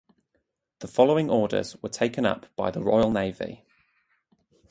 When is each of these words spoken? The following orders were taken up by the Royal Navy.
The 0.79 0.87
following 0.87 1.29
orders 1.29 1.77
were 1.83 1.89
taken 1.89 2.25
up 2.25 2.47
by 2.55 2.71
the 2.71 2.81
Royal 2.81 3.11
Navy. 3.11 3.63